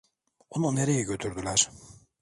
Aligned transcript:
Onu 0.49 0.75
nereye 0.75 1.01
götürdüler? 1.03 1.69